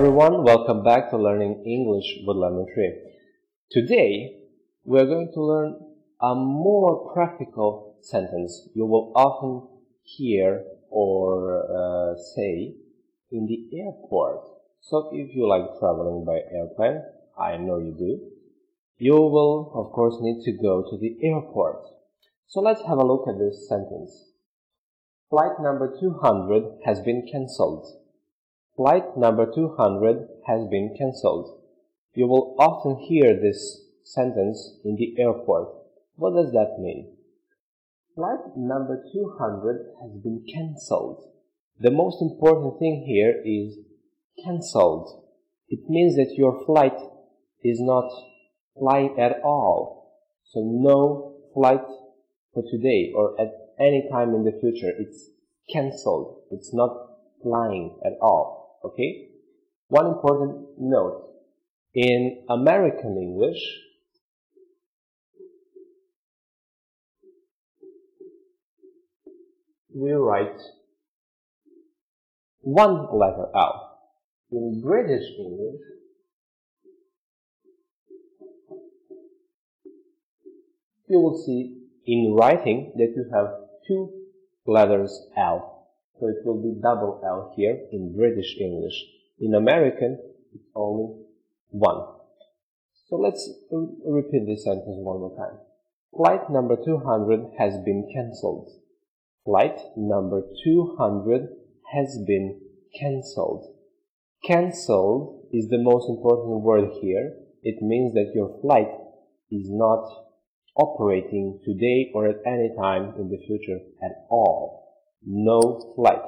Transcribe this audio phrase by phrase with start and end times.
[0.00, 2.94] welcome back to Learning English with Lemon Tree.
[3.70, 4.38] Today,
[4.84, 5.78] we're going to learn
[6.18, 9.68] a more practical sentence you will often
[10.02, 12.74] hear or uh, say
[13.32, 14.40] in the airport.
[14.80, 17.02] So if you like traveling by airplane,
[17.38, 18.18] I know you do,
[18.96, 21.84] you will of course need to go to the airport.
[22.46, 24.32] So let's have a look at this sentence.
[25.28, 28.01] Flight number 200 has been cancelled.
[28.74, 31.60] Flight number 200 has been cancelled.
[32.14, 35.68] You will often hear this sentence in the airport.
[36.16, 37.14] What does that mean?
[38.14, 41.22] Flight number 200 has been cancelled.
[41.80, 43.76] The most important thing here is
[44.42, 45.22] cancelled.
[45.68, 46.96] It means that your flight
[47.62, 48.10] is not
[48.78, 50.16] flying at all.
[50.44, 51.84] So no flight
[52.54, 54.92] for today or at any time in the future.
[54.98, 55.28] It's
[55.70, 56.44] cancelled.
[56.50, 56.96] It's not
[57.42, 58.61] flying at all.
[58.84, 59.28] Okay?
[59.88, 61.28] One important note.
[61.94, 63.60] In American English,
[69.94, 70.58] we write
[72.60, 73.98] one letter L.
[74.50, 75.80] In British English,
[81.08, 83.48] you will see in writing that you have
[83.86, 84.10] two
[84.66, 85.81] letters L.
[86.22, 88.94] So it will be double L here in British English.
[89.40, 90.20] In American,
[90.54, 91.18] it's only
[91.70, 92.14] one.
[93.08, 93.42] So let's
[94.06, 95.58] repeat this sentence one more time.
[96.16, 98.70] Flight number 200 has been cancelled.
[99.44, 101.48] Flight number 200
[101.92, 102.60] has been
[102.96, 103.74] cancelled.
[104.46, 107.34] Cancelled is the most important word here.
[107.64, 108.94] It means that your flight
[109.50, 110.06] is not
[110.76, 114.81] operating today or at any time in the future at all
[115.26, 116.22] no flight.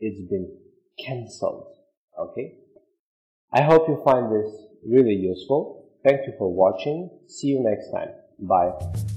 [0.00, 0.56] It's been
[1.04, 1.74] cancelled.
[2.18, 2.54] Okay?
[3.52, 4.52] I hope you find this
[4.86, 5.88] really useful.
[6.04, 7.10] Thank you for watching.
[7.26, 8.10] See you next time.
[8.38, 9.15] Bye.